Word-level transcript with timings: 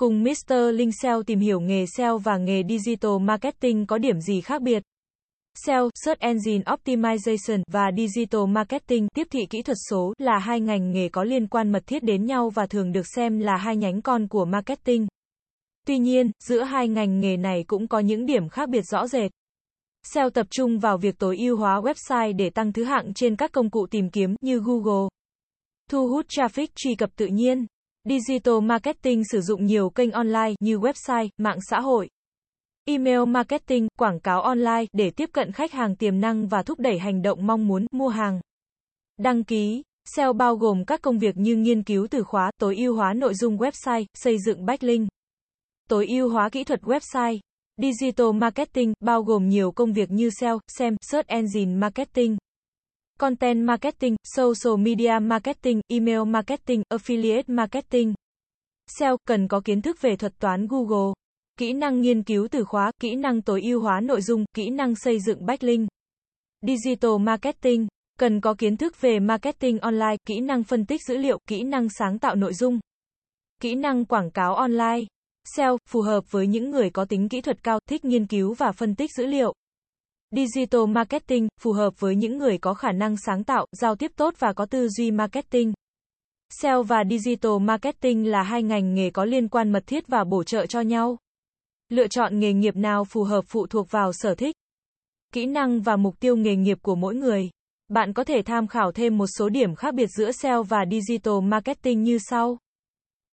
Cùng 0.00 0.22
Mr. 0.22 0.54
Linh 0.74 0.92
SEO 0.92 1.22
tìm 1.22 1.38
hiểu 1.38 1.60
nghề 1.60 1.84
SEO 1.96 2.18
và 2.18 2.36
nghề 2.36 2.62
Digital 2.68 3.10
Marketing 3.20 3.86
có 3.86 3.98
điểm 3.98 4.20
gì 4.20 4.40
khác 4.40 4.62
biệt. 4.62 4.82
SEO, 5.66 5.90
Search 6.04 6.20
Engine 6.20 6.62
Optimization 6.64 7.62
và 7.72 7.90
Digital 7.96 8.40
Marketing, 8.48 9.08
tiếp 9.14 9.26
thị 9.30 9.40
kỹ 9.50 9.62
thuật 9.62 9.76
số, 9.90 10.14
là 10.18 10.38
hai 10.38 10.60
ngành 10.60 10.92
nghề 10.92 11.08
có 11.08 11.24
liên 11.24 11.46
quan 11.46 11.72
mật 11.72 11.82
thiết 11.86 12.02
đến 12.02 12.26
nhau 12.26 12.50
và 12.50 12.66
thường 12.66 12.92
được 12.92 13.06
xem 13.14 13.38
là 13.38 13.56
hai 13.56 13.76
nhánh 13.76 14.02
con 14.02 14.28
của 14.28 14.44
marketing. 14.44 15.06
Tuy 15.86 15.98
nhiên, 15.98 16.30
giữa 16.44 16.62
hai 16.62 16.88
ngành 16.88 17.20
nghề 17.20 17.36
này 17.36 17.64
cũng 17.66 17.88
có 17.88 17.98
những 17.98 18.26
điểm 18.26 18.48
khác 18.48 18.68
biệt 18.68 18.82
rõ 18.82 19.06
rệt. 19.06 19.30
SEO 20.14 20.30
tập 20.30 20.46
trung 20.50 20.78
vào 20.78 20.98
việc 20.98 21.18
tối 21.18 21.36
ưu 21.38 21.56
hóa 21.56 21.80
website 21.80 22.36
để 22.36 22.50
tăng 22.50 22.72
thứ 22.72 22.84
hạng 22.84 23.14
trên 23.14 23.36
các 23.36 23.52
công 23.52 23.70
cụ 23.70 23.86
tìm 23.90 24.10
kiếm 24.10 24.34
như 24.40 24.58
Google. 24.58 25.08
Thu 25.90 26.08
hút 26.08 26.26
traffic 26.28 26.66
truy 26.74 26.94
cập 26.94 27.10
tự 27.16 27.26
nhiên. 27.26 27.66
Digital 28.04 28.54
marketing 28.62 29.22
sử 29.24 29.40
dụng 29.40 29.66
nhiều 29.66 29.90
kênh 29.90 30.10
online 30.10 30.52
như 30.60 30.78
website, 30.78 31.28
mạng 31.36 31.58
xã 31.70 31.80
hội, 31.80 32.08
email 32.84 33.18
marketing, 33.28 33.88
quảng 33.98 34.20
cáo 34.20 34.42
online 34.42 34.84
để 34.92 35.10
tiếp 35.10 35.30
cận 35.32 35.52
khách 35.52 35.72
hàng 35.72 35.96
tiềm 35.96 36.20
năng 36.20 36.48
và 36.48 36.62
thúc 36.62 36.78
đẩy 36.78 36.98
hành 36.98 37.22
động 37.22 37.46
mong 37.46 37.68
muốn 37.68 37.86
mua 37.90 38.08
hàng. 38.08 38.40
Đăng 39.16 39.44
ký 39.44 39.82
SEO 40.16 40.32
bao 40.32 40.56
gồm 40.56 40.84
các 40.84 41.02
công 41.02 41.18
việc 41.18 41.36
như 41.36 41.56
nghiên 41.56 41.82
cứu 41.82 42.06
từ 42.10 42.22
khóa, 42.22 42.50
tối 42.60 42.76
ưu 42.76 42.94
hóa 42.94 43.12
nội 43.14 43.34
dung 43.34 43.56
website, 43.56 44.04
xây 44.14 44.38
dựng 44.38 44.66
backlink, 44.66 45.08
tối 45.88 46.06
ưu 46.06 46.28
hóa 46.28 46.48
kỹ 46.48 46.64
thuật 46.64 46.80
website. 46.82 47.38
Digital 47.76 48.32
marketing 48.34 48.92
bao 49.00 49.22
gồm 49.22 49.48
nhiều 49.48 49.72
công 49.72 49.92
việc 49.92 50.10
như 50.10 50.30
SEO, 50.40 50.60
SEM, 50.78 50.96
Search 51.00 51.28
Engine 51.28 51.74
Marketing, 51.74 52.36
Content 53.20 53.64
Marketing, 53.64 54.16
Social 54.36 54.76
Media 54.78 55.18
Marketing, 55.22 55.80
Email 55.88 56.20
Marketing, 56.26 56.82
Affiliate 56.92 57.42
Marketing. 57.46 58.14
SEO 58.98 59.16
cần 59.24 59.48
có 59.48 59.60
kiến 59.64 59.82
thức 59.82 59.96
về 60.00 60.16
thuật 60.16 60.32
toán 60.38 60.66
Google, 60.66 61.12
kỹ 61.58 61.72
năng 61.72 62.00
nghiên 62.00 62.22
cứu 62.22 62.48
từ 62.50 62.64
khóa, 62.64 62.92
kỹ 63.00 63.14
năng 63.14 63.42
tối 63.42 63.62
ưu 63.62 63.80
hóa 63.80 64.00
nội 64.00 64.22
dung, 64.22 64.44
kỹ 64.54 64.70
năng 64.70 64.94
xây 64.96 65.20
dựng 65.20 65.46
backlink. 65.46 65.88
Digital 66.66 67.10
Marketing 67.20 67.86
cần 68.18 68.40
có 68.40 68.54
kiến 68.58 68.76
thức 68.76 69.00
về 69.00 69.18
marketing 69.18 69.78
online, 69.78 70.16
kỹ 70.26 70.40
năng 70.40 70.64
phân 70.64 70.86
tích 70.86 71.00
dữ 71.08 71.16
liệu, 71.16 71.38
kỹ 71.48 71.62
năng 71.62 71.88
sáng 71.98 72.18
tạo 72.18 72.34
nội 72.34 72.54
dung, 72.54 72.80
kỹ 73.62 73.74
năng 73.74 74.04
quảng 74.04 74.30
cáo 74.30 74.54
online. 74.54 75.00
SEO 75.56 75.78
phù 75.88 76.00
hợp 76.00 76.24
với 76.30 76.46
những 76.46 76.70
người 76.70 76.90
có 76.90 77.04
tính 77.04 77.28
kỹ 77.28 77.40
thuật 77.40 77.62
cao, 77.62 77.78
thích 77.88 78.04
nghiên 78.04 78.26
cứu 78.26 78.54
và 78.54 78.72
phân 78.72 78.94
tích 78.94 79.10
dữ 79.16 79.26
liệu. 79.26 79.54
Digital 80.36 80.80
marketing 80.88 81.48
phù 81.60 81.72
hợp 81.72 82.00
với 82.00 82.16
những 82.16 82.38
người 82.38 82.58
có 82.58 82.74
khả 82.74 82.92
năng 82.92 83.16
sáng 83.16 83.44
tạo, 83.44 83.66
giao 83.72 83.96
tiếp 83.96 84.12
tốt 84.16 84.34
và 84.38 84.52
có 84.52 84.66
tư 84.66 84.88
duy 84.88 85.10
marketing. 85.10 85.72
SEO 86.50 86.82
và 86.82 87.04
digital 87.10 87.52
marketing 87.60 88.30
là 88.30 88.42
hai 88.42 88.62
ngành 88.62 88.94
nghề 88.94 89.10
có 89.10 89.24
liên 89.24 89.48
quan 89.48 89.72
mật 89.72 89.82
thiết 89.86 90.06
và 90.06 90.24
bổ 90.24 90.44
trợ 90.44 90.66
cho 90.66 90.80
nhau. 90.80 91.18
Lựa 91.88 92.06
chọn 92.08 92.38
nghề 92.38 92.52
nghiệp 92.52 92.76
nào 92.76 93.04
phù 93.04 93.24
hợp 93.24 93.44
phụ 93.48 93.66
thuộc 93.66 93.90
vào 93.90 94.12
sở 94.12 94.34
thích, 94.34 94.56
kỹ 95.32 95.46
năng 95.46 95.80
và 95.80 95.96
mục 95.96 96.20
tiêu 96.20 96.36
nghề 96.36 96.56
nghiệp 96.56 96.78
của 96.82 96.94
mỗi 96.94 97.14
người. 97.14 97.50
Bạn 97.88 98.12
có 98.12 98.24
thể 98.24 98.42
tham 98.42 98.66
khảo 98.66 98.92
thêm 98.92 99.18
một 99.18 99.26
số 99.38 99.48
điểm 99.48 99.74
khác 99.74 99.94
biệt 99.94 100.08
giữa 100.18 100.32
SEO 100.32 100.62
và 100.62 100.84
digital 100.90 101.40
marketing 101.42 102.02
như 102.02 102.18
sau. 102.18 102.58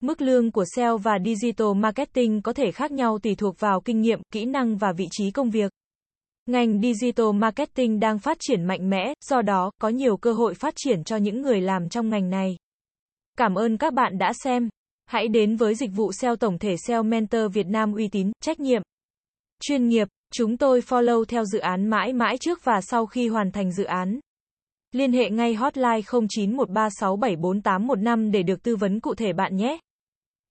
Mức 0.03 0.21
lương 0.21 0.51
của 0.53 0.65
SEO 0.77 0.99
và 0.99 1.19
digital 1.25 1.69
marketing 1.77 2.43
có 2.43 2.53
thể 2.53 2.73
khác 2.73 2.93
nhau 2.93 3.19
tùy 3.19 3.35
thuộc 3.35 3.61
vào 3.61 3.81
kinh 3.81 4.01
nghiệm, 4.01 4.21
kỹ 4.33 4.45
năng 4.45 4.77
và 4.77 4.93
vị 4.93 5.07
trí 5.11 5.31
công 5.31 5.51
việc. 5.51 5.73
Ngành 6.47 6.81
digital 6.81 7.27
marketing 7.35 8.01
đang 8.01 8.19
phát 8.19 8.37
triển 8.41 8.65
mạnh 8.65 8.91
mẽ, 8.91 9.13
do 9.25 9.43
đó, 9.43 9.71
có 9.81 9.89
nhiều 9.89 10.17
cơ 10.17 10.33
hội 10.33 10.55
phát 10.55 10.75
triển 10.77 11.05
cho 11.05 11.17
những 11.17 11.43
người 11.43 11.61
làm 11.61 11.89
trong 11.89 12.09
ngành 12.09 12.31
này. 12.31 12.57
Cảm 13.39 13.55
ơn 13.55 13.77
các 13.77 13.95
bạn 13.95 14.19
đã 14.19 14.33
xem. 14.45 14.69
Hãy 15.07 15.29
đến 15.29 15.57
với 15.57 15.75
dịch 15.75 15.91
vụ 15.95 16.13
SEO 16.13 16.37
tổng 16.37 16.59
thể 16.59 16.77
SEO 16.77 17.03
Mentor 17.03 17.53
Việt 17.53 17.67
Nam 17.67 17.95
uy 17.95 18.09
tín, 18.09 18.33
trách 18.43 18.61
nhiệm, 18.61 18.83
chuyên 19.61 19.89
nghiệp. 19.89 20.09
Chúng 20.33 20.57
tôi 20.57 20.81
follow 20.81 21.25
theo 21.25 21.45
dự 21.45 21.59
án 21.59 21.87
mãi 21.87 22.13
mãi 22.13 22.39
trước 22.39 22.65
và 22.65 22.81
sau 22.81 23.07
khi 23.07 23.29
hoàn 23.29 23.53
thành 23.53 23.73
dự 23.73 23.85
án. 23.85 24.21
Liên 24.93 25.13
hệ 25.13 25.31
ngay 25.31 25.55
hotline 25.55 26.01
0913674815 26.01 28.31
để 28.31 28.43
được 28.43 28.63
tư 28.63 28.77
vấn 28.77 29.01
cụ 29.01 29.15
thể 29.15 29.33
bạn 29.33 29.57
nhé. 29.57 29.79